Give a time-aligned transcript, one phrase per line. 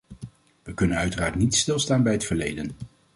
[0.63, 2.71] We kunnen uiteraard niet stilstaan bij het verleden.